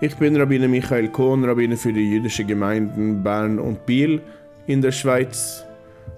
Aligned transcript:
Ich 0.00 0.16
bin 0.16 0.36
Rabbiner 0.36 0.66
Michael 0.66 1.08
Kohn, 1.08 1.44
Rabbiner 1.44 1.76
für 1.76 1.92
die 1.92 2.10
jüdische 2.10 2.44
Gemeinden 2.44 3.22
Bern 3.22 3.60
und 3.60 3.86
Biel 3.86 4.20
in 4.66 4.82
der 4.82 4.90
Schweiz. 4.90 5.64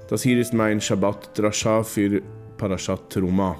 Das 0.08 0.22
hier 0.22 0.40
ist 0.40 0.54
mein 0.54 0.80
Shabbat 0.80 1.38
Drasha 1.38 1.82
für 1.82 2.22
Parashat 2.56 3.10
Teruma. 3.10 3.56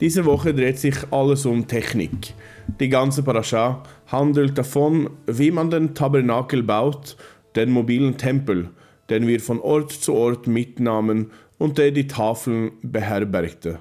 Diese 0.00 0.24
Woche 0.24 0.54
dreht 0.54 0.78
sich 0.78 0.94
alles 1.10 1.46
um 1.46 1.66
Technik. 1.66 2.34
Die 2.78 2.88
ganze 2.88 3.24
Parascha 3.24 3.82
handelt 4.06 4.56
davon, 4.56 5.10
wie 5.26 5.50
man 5.50 5.68
den 5.68 5.96
Tabernakel 5.96 6.62
baut, 6.62 7.16
den 7.56 7.72
mobilen 7.72 8.16
Tempel, 8.16 8.70
den 9.10 9.26
wir 9.26 9.40
von 9.40 9.58
Ort 9.60 9.90
zu 9.90 10.14
Ort 10.14 10.46
mitnahmen 10.46 11.32
und 11.58 11.76
der 11.78 11.90
die 11.90 12.06
Tafeln 12.06 12.70
beherbergte. 12.82 13.80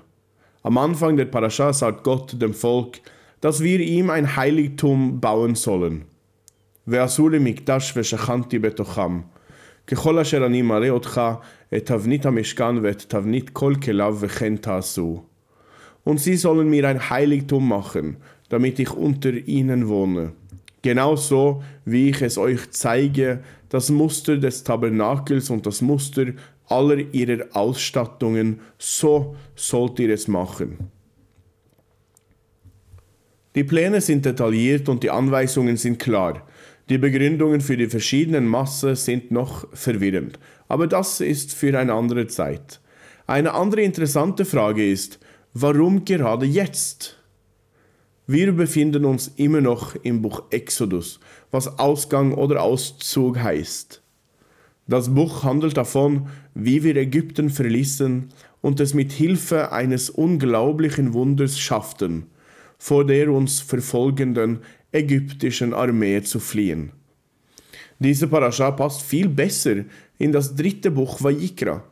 Am 0.62 0.76
Anfang 0.78 1.16
der 1.16 1.26
Parascha 1.26 1.72
sagt 1.72 2.04
Gott 2.04 2.40
dem 2.42 2.54
Volk, 2.54 3.00
dass 3.40 3.62
wir 3.62 3.80
ihm 3.80 4.10
ein 4.10 4.36
Heiligtum 4.36 5.20
bauen 5.20 5.54
sollen. 5.54 6.04
ועשו 6.88 7.28
לי 7.28 7.38
מקדש 7.38 7.92
ושכנתי 7.96 8.58
בתוכם. 8.58 9.20
ככל 9.86 10.18
אשר 10.18 10.46
אני 10.46 10.62
מראה 10.62 10.90
אותך 10.90 11.20
את 11.76 11.86
תבנית 11.86 12.26
המשכן 12.26 12.78
ואת 12.82 13.04
תבנית 13.08 13.50
כל 13.50 13.74
כליו 13.82 14.16
וכן 14.20 14.56
תעשו. 14.56 15.22
Und 16.04 16.20
sie 16.20 16.38
sollen 16.38 16.70
mir 16.70 16.88
ein 16.88 17.10
Heiligtum 17.10 17.68
machen, 17.68 18.16
damit 18.48 18.78
ich 18.78 18.90
unter 18.92 19.32
ihnen 19.46 19.88
wohne. 19.88 20.32
Genauso 20.80 21.62
wie 21.84 22.08
ich 22.10 22.22
es 22.22 22.38
euch 22.38 22.70
zeige, 22.70 23.40
das 23.68 23.90
Muster 23.90 24.38
des 24.38 24.64
Tabernakels 24.64 25.50
und 25.50 25.66
das 25.66 25.82
Muster 25.82 26.26
aller 26.67 26.97
ihrer 27.13 27.45
Ausstattungen, 27.53 28.59
so 28.77 29.35
sollt 29.55 29.99
ihr 29.99 30.09
es 30.13 30.27
machen. 30.27 30.91
Die 33.55 33.63
Pläne 33.63 34.01
sind 34.01 34.25
detailliert 34.25 34.89
und 34.89 35.03
die 35.03 35.11
Anweisungen 35.11 35.77
sind 35.77 35.99
klar. 35.99 36.47
Die 36.89 36.97
Begründungen 36.97 37.61
für 37.61 37.77
die 37.77 37.87
verschiedenen 37.87 38.47
Massen 38.47 38.95
sind 38.95 39.31
noch 39.31 39.67
verwirrend, 39.73 40.39
aber 40.67 40.87
das 40.87 41.21
ist 41.21 41.53
für 41.53 41.77
eine 41.77 41.93
andere 41.93 42.27
Zeit. 42.27 42.81
Eine 43.25 43.53
andere 43.53 43.83
interessante 43.83 44.43
Frage 44.43 44.89
ist, 44.89 45.19
warum 45.53 46.03
gerade 46.03 46.45
jetzt? 46.45 47.17
Wir 48.27 48.51
befinden 48.53 49.05
uns 49.05 49.31
immer 49.35 49.61
noch 49.61 49.95
im 50.03 50.21
Buch 50.21 50.43
Exodus, 50.49 51.19
was 51.51 51.79
Ausgang 51.79 52.33
oder 52.33 52.61
Auszug 52.61 53.39
heißt. 53.39 54.02
Das 54.87 55.13
Buch 55.13 55.43
handelt 55.43 55.77
davon, 55.77 56.27
wie 56.53 56.83
wir 56.83 56.95
Ägypten 56.95 57.49
verließen 57.49 58.29
und 58.61 58.79
es 58.79 58.93
mit 58.93 59.11
Hilfe 59.11 59.71
eines 59.71 60.09
unglaublichen 60.09 61.13
Wunders 61.13 61.59
schafften, 61.59 62.27
vor 62.77 63.05
der 63.05 63.31
uns 63.31 63.61
verfolgenden 63.61 64.59
ägyptischen 64.91 65.73
Armee 65.73 66.21
zu 66.21 66.39
fliehen. 66.39 66.91
Diese 67.99 68.27
Parascha 68.27 68.71
passt 68.71 69.01
viel 69.01 69.29
besser 69.29 69.85
in 70.17 70.31
das 70.31 70.55
dritte 70.55 70.91
Buch 70.91 71.23
Vayikra, 71.23 71.83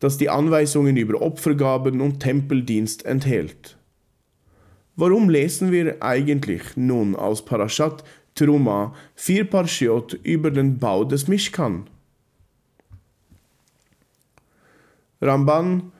das 0.00 0.18
die 0.18 0.28
Anweisungen 0.28 0.96
über 0.96 1.22
Opfergaben 1.22 2.00
und 2.00 2.20
Tempeldienst 2.20 3.04
enthält. 3.04 3.76
Warum 4.96 5.30
lesen 5.30 5.70
wir 5.70 6.02
eigentlich 6.02 6.62
nun 6.76 7.14
aus 7.14 7.44
Parashat 7.44 8.02
Truma 8.34 8.94
vier 9.14 9.44
Parshiot 9.44 10.14
über 10.22 10.50
den 10.50 10.78
Bau 10.78 11.04
des 11.04 11.28
Mishkan? 11.28 11.86
Ramban, 15.20 15.92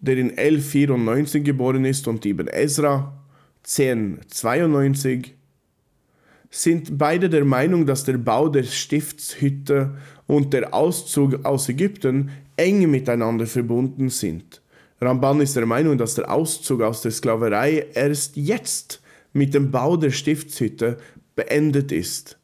der 0.00 0.16
in 0.16 0.30
1194 0.30 1.44
geboren 1.44 1.84
ist, 1.84 2.08
und 2.08 2.24
Ibn 2.24 2.48
Ezra, 2.48 3.12
1092, 3.64 5.34
sind 6.50 6.96
beide 6.96 7.28
der 7.28 7.44
Meinung, 7.44 7.84
dass 7.84 8.04
der 8.04 8.16
Bau 8.16 8.48
der 8.48 8.62
Stiftshütte 8.62 9.96
und 10.26 10.52
der 10.52 10.72
Auszug 10.72 11.44
aus 11.44 11.68
Ägypten 11.68 12.30
eng 12.56 12.90
miteinander 12.90 13.46
verbunden 13.46 14.08
sind. 14.08 14.62
Ramban 15.00 15.40
ist 15.40 15.56
der 15.56 15.66
Meinung, 15.66 15.98
dass 15.98 16.14
der 16.14 16.30
Auszug 16.30 16.82
aus 16.82 17.02
der 17.02 17.12
Sklaverei 17.12 17.86
erst 17.94 18.36
jetzt 18.36 19.00
mit 19.32 19.54
dem 19.54 19.70
Bau 19.70 19.96
der 19.96 20.10
Stiftshütte 20.10 20.96
beendet 21.36 21.92
ist. 21.92 22.38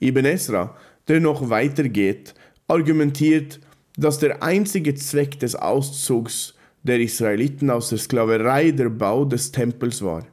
Ibn 0.00 0.24
Esra, 0.24 0.76
der 1.08 1.20
noch 1.20 1.48
weitergeht, 1.48 2.34
argumentiert, 2.68 3.60
dass 3.96 4.18
der 4.18 4.42
einzige 4.42 4.94
Zweck 4.94 5.40
des 5.40 5.54
Auszugs 5.54 6.54
der 6.82 7.00
Israeliten 7.00 7.70
aus 7.70 7.88
der 7.88 7.98
Sklaverei 7.98 8.70
der 8.70 8.90
Bau 8.90 9.24
des 9.24 9.50
Tempels 9.50 10.02
war. 10.02 10.26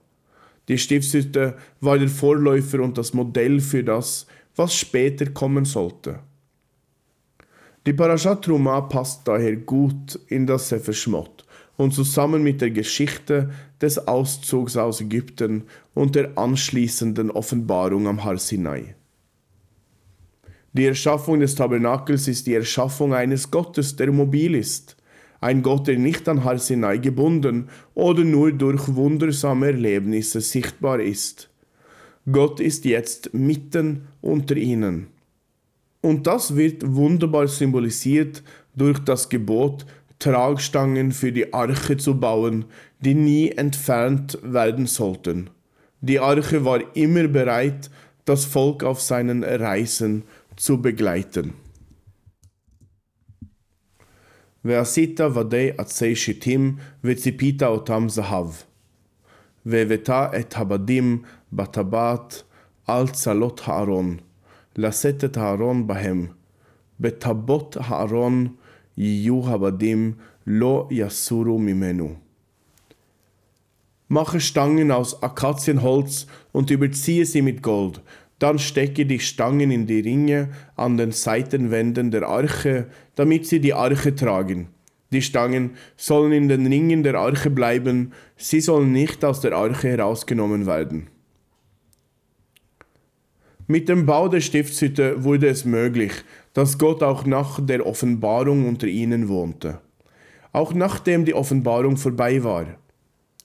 Die 0.67 0.77
Stiftshütte 0.77 1.55
war 1.81 1.97
der 1.97 2.09
Vorläufer 2.09 2.79
und 2.81 2.97
das 2.97 3.13
Modell 3.13 3.59
für 3.59 3.83
das, 3.83 4.27
was 4.55 4.75
später 4.75 5.25
kommen 5.31 5.65
sollte. 5.65 6.19
Die 7.85 7.93
Parashat 7.93 8.45
Truma 8.45 8.81
passt 8.81 9.27
daher 9.27 9.57
gut 9.57 10.19
in 10.27 10.47
das 10.47 10.69
Sefer 10.69 10.93
Schmott 10.93 11.45
und 11.75 11.93
zusammen 11.93 12.43
mit 12.43 12.61
der 12.61 12.71
Geschichte 12.71 13.49
des 13.81 14.07
Auszugs 14.07 14.77
aus 14.77 15.01
Ägypten 15.01 15.63
und 15.93 16.15
der 16.15 16.37
anschließenden 16.37 17.31
Offenbarung 17.31 18.07
am 18.07 18.23
Har 18.23 18.37
Sinai. 18.37 18.95
Die 20.73 20.87
Erschaffung 20.87 21.39
des 21.39 21.53
Tabernakels 21.53 22.27
ist 22.27 22.47
die 22.47 22.55
Erschaffung 22.55 23.13
eines 23.13 23.51
Gottes, 23.51 23.95
der 23.95 24.11
mobil 24.11 24.55
ist. 24.55 24.97
Ein 25.39 25.61
Gott, 25.61 25.87
der 25.87 25.99
nicht 25.99 26.27
an 26.27 26.43
Har 26.43 26.57
gebunden 26.97 27.69
oder 27.93 28.23
nur 28.23 28.51
durch 28.51 28.95
wundersame 28.95 29.67
Erlebnisse 29.67 30.41
sichtbar 30.41 30.99
ist. 30.99 31.49
Gott 32.31 32.59
ist 32.59 32.85
jetzt 32.85 33.33
mitten 33.33 34.07
unter 34.21 34.55
ihnen. 34.55 35.07
Und 36.01 36.25
das 36.25 36.55
wird 36.55 36.83
wunderbar 36.85 37.47
symbolisiert 37.47 38.41
durch 38.75 38.99
das 38.99 39.29
Gebot, 39.29 39.85
Tragstangen 40.17 41.11
für 41.11 41.31
die 41.31 41.53
Arche 41.53 41.97
zu 41.97 42.19
bauen, 42.19 42.65
die 43.01 43.13
nie 43.13 43.51
entfernt 43.51 44.39
werden 44.41 44.87
sollten. 44.87 45.49
Die 46.01 46.19
Arche 46.19 46.65
war 46.65 46.95
immer 46.95 47.27
bereit, 47.27 47.89
das 48.25 48.45
Volk 48.45 48.83
auf 48.83 49.01
seinen 49.01 49.43
Reisen 49.43 50.23
zu 50.56 50.76
begleiten. 50.82 51.50
ועשית 54.64 55.20
ודאי 55.20 55.70
עצי 55.78 56.16
שיטים 56.16 56.76
וציפית 57.04 57.62
אותם 57.62 58.08
זהב. 58.08 58.46
והבאת 59.66 60.10
את 60.10 60.54
הבדים 60.56 61.22
בטבעת 61.52 62.42
על 62.86 63.08
צלות 63.08 63.60
הארון, 63.64 64.16
לשאת 64.76 65.24
את 65.24 65.36
הארון 65.36 65.86
בהם. 65.86 66.26
בטבות 67.00 67.76
הארון 67.80 68.46
יהיו 68.96 69.48
הבדים, 69.48 70.12
לא 70.46 70.88
יסורו 70.90 71.58
ממנו. 71.58 72.14
Mache 74.10 74.40
Stangen 74.40 74.90
aus 74.90 75.22
Akazienholz 75.22 76.26
und 76.52 76.70
überziehe 76.70 77.26
sie 77.26 77.42
mit 77.42 77.62
Gold, 77.62 78.00
dann 78.43 78.59
stecke 78.59 79.05
die 79.05 79.19
Stangen 79.19 79.71
in 79.71 79.87
die 79.87 80.01
Ringe 80.01 80.49
an 80.75 80.97
den 80.97 81.13
Seitenwänden 81.13 82.11
der 82.11 82.23
Arche, 82.23 82.87
damit 83.15 83.47
sie 83.47 83.61
die 83.61 83.73
Arche 83.73 84.15
tragen. 84.15 84.67
Die 85.13 85.21
Stangen 85.21 85.77
sollen 85.95 86.33
in 86.33 86.49
den 86.49 86.67
Ringen 86.67 87.03
der 87.03 87.15
Arche 87.15 87.49
bleiben, 87.49 88.11
sie 88.35 88.59
sollen 88.59 88.91
nicht 88.91 89.23
aus 89.23 89.39
der 89.39 89.53
Arche 89.53 89.87
herausgenommen 89.87 90.65
werden. 90.65 91.07
Mit 93.67 93.87
dem 93.87 94.05
Bau 94.05 94.27
der 94.27 94.41
Stiftshütte 94.41 95.23
wurde 95.23 95.47
es 95.47 95.63
möglich, 95.63 96.11
dass 96.53 96.77
Gott 96.77 97.01
auch 97.01 97.25
nach 97.25 97.65
der 97.65 97.87
Offenbarung 97.87 98.67
unter 98.67 98.87
ihnen 98.87 99.29
wohnte. 99.29 99.79
Auch 100.51 100.73
nachdem 100.73 101.23
die 101.23 101.33
Offenbarung 101.33 101.95
vorbei 101.95 102.43
war. 102.43 102.65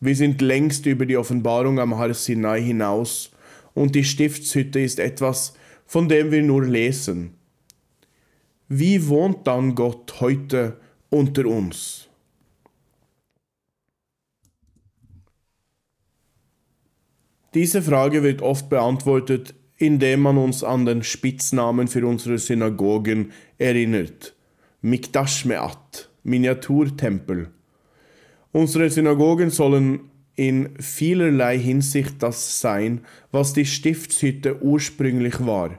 Wir 0.00 0.17
sind 0.17 0.43
längst 0.43 0.87
über 0.87 1.06
die 1.06 1.17
Offenbarung 1.17 1.79
am 1.79 1.97
Har 1.97 2.12
Sinai 2.15 2.62
hinaus 2.62 3.31
und 3.79 3.95
die 3.95 4.05
Stiftshütte 4.05 4.81
ist 4.81 4.99
etwas, 4.99 5.55
von 5.87 6.09
dem 6.09 6.31
wir 6.31 6.43
nur 6.43 6.65
lesen. 6.65 7.35
Wie 8.69 9.09
wohnt 9.09 9.47
dann 9.47 9.75
Gott 9.75 10.21
heute 10.21 10.79
unter 11.09 11.47
uns? 11.47 12.09
Diese 17.55 17.81
Frage 17.81 18.23
wird 18.23 18.43
oft 18.43 18.69
beantwortet, 18.69 19.55
indem 19.77 20.21
man 20.21 20.37
uns 20.37 20.63
an 20.63 20.85
den 20.85 21.03
Spitznamen 21.03 21.89
für 21.89 22.07
unsere 22.07 22.39
Synagogen 22.39 23.33
erinnert. 23.57 24.35
Mikdash 24.83 25.47
Me'at, 25.47 26.09
Miniaturtempel. 26.25 27.51
Unsere 28.53 28.91
Synagogen 28.91 29.51
sollen 29.51 30.11
in 30.38 30.69
vielerlei 30.79 31.58
Hinsicht 31.58 32.23
das 32.23 32.61
sein, 32.61 33.00
was 33.32 33.55
die 33.55 33.67
Stiftshütte 33.67 34.62
ursprünglich 34.62 35.44
war. 35.44 35.76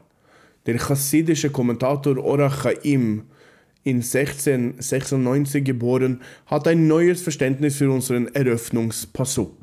Der 0.65 0.77
chassidische 0.77 1.49
Kommentator 1.49 2.17
Orach 2.17 2.63
Chaim 2.63 3.23
in 3.83 4.01
1696 4.01 5.63
geboren, 5.63 6.21
hat 6.45 6.67
ein 6.67 6.87
neues 6.87 7.21
Verständnis 7.21 7.77
für 7.77 7.89
unseren 7.89 8.27
Eröffnungspasuk. 8.35 9.55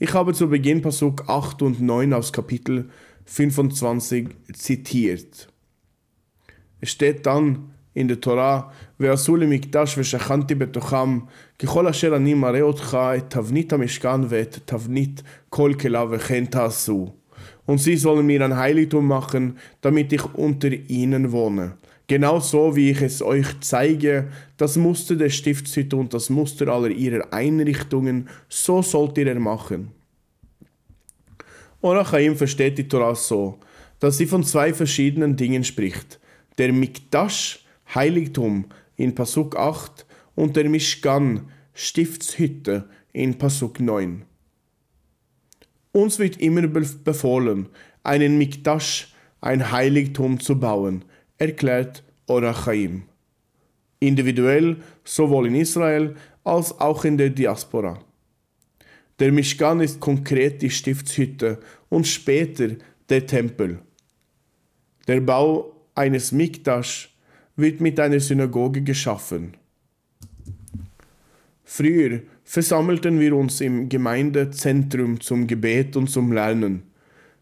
Ich 0.00 0.12
habe 0.12 0.34
zu 0.34 0.48
Beginn 0.48 0.82
Pasuk 0.82 1.28
8 1.28 1.62
und 1.62 1.80
9 1.80 2.12
aus 2.12 2.32
Kapitel 2.32 2.90
25 3.26 4.28
zitiert. 4.52 5.48
Es 6.80 6.90
steht 6.90 7.26
dann 7.26 7.70
in 7.95 8.07
der 8.07 8.21
Torah, 8.21 8.61
ועשו 8.99 9.35
לי 9.35 9.45
מקדש 9.45 9.97
ושכנתי 9.97 10.55
בתוכם, 10.55 11.19
ככל 11.59 11.87
אשר 11.87 12.15
אני 12.15 12.33
מראה 12.33 12.61
אותך 12.61 12.97
את 13.17 13.29
תבנית 13.29 13.73
המשכן 13.73 14.21
ואת 14.29 14.59
תבנית 14.65 15.21
כל 15.49 15.73
כליו 15.79 16.07
וכן 16.11 16.45
תעשו. 16.45 17.11
Und 17.67 17.79
sie 17.79 17.97
sollen 17.97 18.25
mir 18.25 18.41
ein 18.41 18.57
Heiligtum 18.57 19.07
machen, 19.07 19.57
damit 19.81 20.11
ich 20.13 20.25
unter 20.35 20.71
ihnen 20.71 21.31
wohne. 21.31 21.77
Genauso 22.07 22.75
wie 22.75 22.91
ich 22.91 23.01
es 23.01 23.21
euch 23.21 23.47
zeige, 23.61 24.27
das 24.57 24.75
Muster 24.75 25.15
der 25.15 25.29
Stiftshütte 25.29 25.95
und 25.95 26.13
das 26.13 26.29
Muster 26.29 26.67
aller 26.67 26.89
ihrer 26.89 27.31
Einrichtungen, 27.31 28.27
so 28.49 28.81
sollt 28.81 29.17
ihr 29.17 29.27
er 29.27 29.39
machen. 29.39 29.91
Orachaim 31.81 32.35
versteht 32.35 32.77
die 32.77 32.87
Torah 32.87 33.15
so, 33.15 33.59
dass 33.99 34.17
sie 34.17 34.25
von 34.25 34.43
zwei 34.43 34.73
verschiedenen 34.73 35.37
Dingen 35.37 35.63
spricht. 35.63 36.19
Der 36.57 36.73
Mikdash, 36.73 37.64
Heiligtum, 37.94 38.66
in 38.96 39.14
Pasuk 39.14 39.56
8 39.56 40.06
und 40.34 40.56
der 40.56 40.68
Mishkan, 40.68 41.50
Stiftshütte, 41.74 42.88
in 43.12 43.38
Pasuk 43.38 43.80
9. 43.80 44.24
Uns 45.92 46.18
wird 46.18 46.38
immer 46.38 46.66
befohlen, 46.66 47.68
einen 48.02 48.38
Mikdash, 48.38 49.14
ein 49.40 49.70
Heiligtum 49.70 50.40
zu 50.40 50.58
bauen, 50.58 51.04
erklärt 51.38 52.02
Orachaim. 52.26 53.04
Individuell 54.00 54.76
sowohl 55.04 55.46
in 55.46 55.54
Israel 55.54 56.16
als 56.44 56.78
auch 56.78 57.04
in 57.04 57.16
der 57.16 57.30
Diaspora. 57.30 57.98
Der 59.18 59.32
Mishkan 59.32 59.80
ist 59.80 60.00
konkret 60.00 60.60
die 60.60 60.70
Stiftshütte 60.70 61.58
und 61.88 62.06
später 62.06 62.76
der 63.08 63.26
Tempel. 63.26 63.78
Der 65.08 65.20
Bau 65.20 65.72
eines 65.94 66.32
Mikdash 66.32 67.15
wird 67.56 67.80
mit 67.80 67.98
einer 67.98 68.20
Synagoge 68.20 68.82
geschaffen. 68.82 69.54
Früher 71.64 72.20
versammelten 72.44 73.18
wir 73.18 73.34
uns 73.34 73.60
im 73.60 73.88
Gemeindezentrum 73.88 75.20
zum 75.20 75.46
Gebet 75.46 75.96
und 75.96 76.08
zum 76.08 76.32
Lernen. 76.32 76.84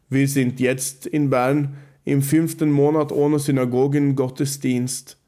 Wir 0.09 0.27
sind 0.29 0.61
jetzt 0.61 1.07
in 1.07 1.29
Bern 1.29 1.77
im 2.05 2.23
fünften 2.23 2.71
Monat 2.71 3.13
ohne 3.13 3.39
Synagogen-Gottesdienst. 3.39 5.19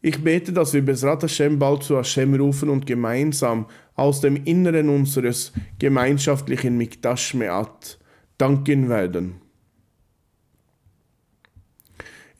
Ich 0.00 0.22
bete, 0.22 0.52
dass 0.52 0.74
wir 0.74 0.84
Besrat 0.84 1.22
Hashem 1.22 1.58
bald 1.58 1.84
zu 1.84 1.96
Hashem 1.96 2.34
rufen 2.34 2.70
und 2.70 2.86
gemeinsam 2.86 3.66
aus 3.94 4.20
dem 4.20 4.36
Inneren 4.44 4.88
unseres 4.88 5.52
gemeinschaftlichen 5.78 6.76
Mikdash 6.76 7.34
Me'at 7.34 7.98
danken 8.36 8.88
werden. 8.88 9.36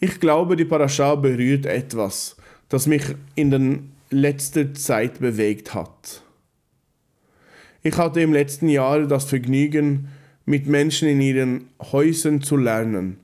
Ich 0.04 0.18
glaube, 0.18 0.56
die 0.56 0.64
Parascha 0.64 1.14
berührt 1.14 1.64
etwas, 1.64 2.34
das 2.68 2.88
mich 2.88 3.04
in 3.36 3.52
den 3.52 3.92
letzter 4.10 4.74
Zeit 4.74 5.20
bewegt 5.20 5.74
hat. 5.74 6.22
Ich 7.84 7.96
hatte 7.96 8.20
im 8.20 8.32
letzten 8.32 8.68
Jahr 8.68 9.06
das 9.06 9.26
Vergnügen, 9.26 10.08
mit 10.44 10.66
Menschen 10.66 11.06
in 11.06 11.20
ihren 11.20 11.68
Häusern 11.80 12.42
zu 12.42 12.56
lernen. 12.56 13.18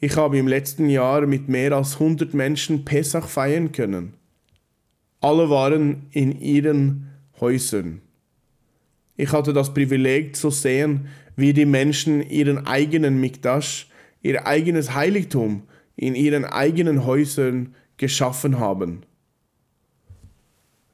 Ich 0.00 0.16
habe 0.16 0.38
im 0.38 0.48
letzten 0.48 0.88
Jahr 0.88 1.26
mit 1.26 1.50
mehr 1.50 1.72
als 1.72 2.00
100 2.00 2.32
Menschen 2.32 2.86
Pessach 2.86 3.28
feiern 3.28 3.72
können. 3.72 4.14
Alle 5.20 5.50
waren 5.50 6.06
in 6.12 6.40
ihren 6.40 7.10
Häusern. 7.40 8.00
Ich 9.18 9.32
hatte 9.32 9.52
das 9.52 9.74
Privileg 9.74 10.34
zu 10.34 10.48
sehen, 10.48 11.08
wie 11.36 11.52
die 11.52 11.66
Menschen 11.66 12.22
ihren 12.22 12.66
eigenen 12.66 13.20
Mikdash, 13.20 13.90
ihr 14.22 14.46
eigenes 14.46 14.94
Heiligtum 14.94 15.64
in 15.96 16.14
ihren 16.14 16.44
eigenen 16.44 17.04
Häusern 17.04 17.74
geschaffen 17.96 18.58
haben. 18.58 19.02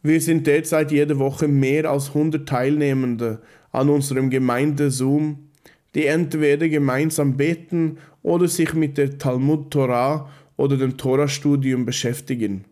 Wir 0.02 0.20
sind 0.20 0.46
derzeit 0.46 0.90
jede 0.90 1.18
Woche 1.18 1.48
mehr 1.48 1.90
als 1.90 2.08
100 2.08 2.48
Teilnehmende 2.48 3.42
an 3.70 3.88
unserem 3.88 4.30
Gemeinde-Zoom 4.30 5.50
die 5.94 6.06
entweder 6.06 6.68
gemeinsam 6.68 7.36
beten 7.36 7.98
oder 8.22 8.48
sich 8.48 8.74
mit 8.74 8.98
der 8.98 9.18
Talmud 9.18 9.70
Torah 9.70 10.30
oder 10.56 10.76
dem 10.76 10.96
Torah-Studium 10.96 11.84
beschäftigen. 11.84 12.64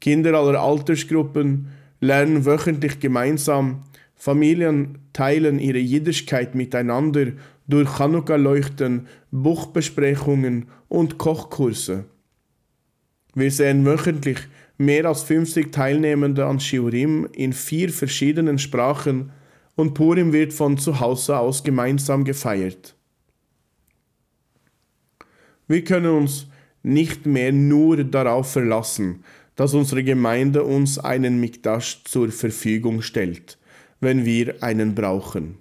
Kinder 0.00 0.34
aller 0.34 0.60
Altersgruppen 0.60 1.68
lernen 2.00 2.46
wöchentlich 2.46 3.00
gemeinsam, 3.00 3.84
Familien 4.16 4.98
teilen 5.12 5.58
ihre 5.58 5.78
Jiddischkeit 5.78 6.54
miteinander 6.54 7.32
durch 7.70 7.88
Chanukka-Leuchten, 7.96 9.06
Buchbesprechungen 9.30 10.66
und 10.88 11.18
Kochkurse. 11.18 12.04
Wir 13.34 13.50
sehen 13.50 13.86
wöchentlich 13.86 14.38
mehr 14.76 15.04
als 15.04 15.22
50 15.22 15.72
Teilnehmende 15.72 16.46
an 16.46 16.58
Shiurim 16.58 17.28
in 17.32 17.52
vier 17.52 17.90
verschiedenen 17.90 18.58
Sprachen 18.58 19.30
und 19.76 19.94
Purim 19.94 20.32
wird 20.32 20.52
von 20.52 20.78
zu 20.78 21.00
Hause 21.00 21.38
aus 21.38 21.62
gemeinsam 21.62 22.24
gefeiert. 22.24 22.94
Wir 25.68 25.84
können 25.84 26.10
uns 26.10 26.48
nicht 26.82 27.26
mehr 27.26 27.52
nur 27.52 28.02
darauf 28.02 28.52
verlassen, 28.52 29.22
dass 29.54 29.74
unsere 29.74 30.02
Gemeinde 30.02 30.64
uns 30.64 30.98
einen 30.98 31.38
Mikdash 31.38 32.02
zur 32.04 32.30
Verfügung 32.32 33.02
stellt, 33.02 33.58
wenn 34.00 34.24
wir 34.24 34.62
einen 34.62 34.94
brauchen. 34.94 35.58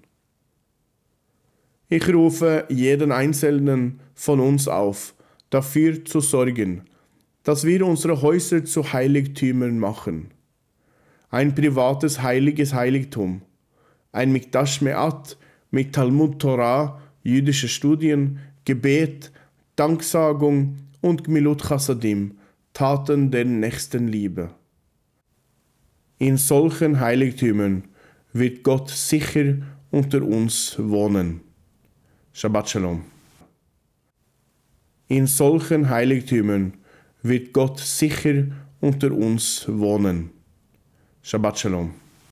Ich 1.92 2.08
rufe 2.08 2.66
jeden 2.70 3.12
Einzelnen 3.12 4.00
von 4.14 4.40
uns 4.40 4.68
auf, 4.68 5.16
dafür 5.50 6.06
zu 6.06 6.20
sorgen, 6.20 6.84
dass 7.42 7.66
wir 7.66 7.84
unsere 7.84 8.22
Häuser 8.22 8.64
zu 8.64 8.94
Heiligtümern 8.94 9.80
machen. 9.80 10.30
Ein 11.32 11.56
privates 11.56 12.22
heiliges 12.22 12.76
Heiligtum, 12.76 13.42
ein 14.12 14.32
Mikdash 14.32 14.84
Me'at 14.84 15.36
mit 15.72 15.94
Talmud 15.94 16.38
Torah, 16.40 17.02
jüdische 17.24 17.68
Studien, 17.68 18.38
Gebet, 18.66 19.32
Danksagung 19.76 20.78
und 21.02 21.24
Gmilut 21.24 21.64
Chassadim, 21.64 22.38
Taten 22.72 23.32
der 23.32 23.46
Nächstenliebe. 23.46 24.52
In 26.20 26.38
solchen 26.38 27.00
Heiligtümern 27.00 27.86
wird 28.32 28.62
Gott 28.62 28.92
sicher 28.92 29.56
unter 29.90 30.22
uns 30.22 30.76
wohnen. 30.78 31.49
Shabbat 32.34 32.70
Shalom. 32.70 33.04
In 35.08 35.28
solchen 35.28 35.90
Heiligtümern 35.90 36.74
wird 37.24 37.54
Gott 37.54 37.80
sicher 37.80 38.46
unter 38.80 39.12
uns 39.12 39.66
wohnen. 39.68 40.30
Shabbat 41.22 41.60
Shalom. 41.60 41.94